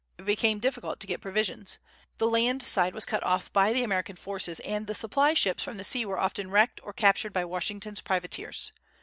It 0.17 0.25
became 0.25 0.57
difficult 0.57 0.99
to 0.99 1.05
get 1.05 1.21
provisions. 1.21 1.77
The 2.17 2.27
land 2.27 2.63
side 2.63 2.95
was 2.95 3.05
cut 3.05 3.21
off 3.23 3.53
by 3.53 3.71
the 3.71 3.83
American 3.83 4.15
forces, 4.15 4.59
and 4.61 4.87
the 4.87 4.95
supply 4.95 5.35
ships 5.35 5.61
from 5.61 5.77
the 5.77 5.83
sea 5.83 6.07
were 6.07 6.17
often 6.17 6.49
wrecked 6.49 6.79
or 6.81 6.91
captured 6.91 7.33
by 7.33 7.45
Washington's 7.45 8.01
privateers. 8.01 8.73